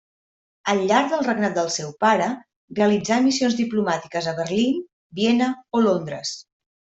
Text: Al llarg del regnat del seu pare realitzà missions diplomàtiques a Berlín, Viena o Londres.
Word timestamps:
Al 0.71 0.79
llarg 0.91 1.09
del 1.11 1.19
regnat 1.25 1.51
del 1.59 1.67
seu 1.75 1.91
pare 2.03 2.29
realitzà 2.79 3.19
missions 3.27 3.59
diplomàtiques 3.59 4.31
a 4.33 4.35
Berlín, 4.41 4.81
Viena 5.21 5.51
o 5.81 5.85
Londres. 5.91 6.35